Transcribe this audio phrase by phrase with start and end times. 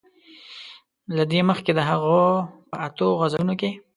[1.15, 2.17] له دې مخکې د هغه
[2.69, 3.69] په اتو غزلونو کې.